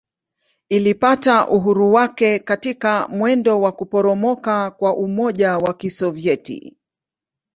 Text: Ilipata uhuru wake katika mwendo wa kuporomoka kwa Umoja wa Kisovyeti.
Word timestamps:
Ilipata 0.69 1.47
uhuru 1.49 1.93
wake 1.93 2.39
katika 2.39 3.07
mwendo 3.07 3.61
wa 3.61 3.71
kuporomoka 3.71 4.71
kwa 4.71 4.95
Umoja 4.97 5.57
wa 5.57 5.73
Kisovyeti. 5.73 6.77